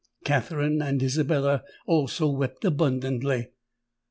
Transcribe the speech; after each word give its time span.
Katherine 0.25 0.81
and 0.81 1.03
Isabella 1.03 1.61
also 1.85 2.27
wept 2.27 2.65
abundantly. 2.65 3.51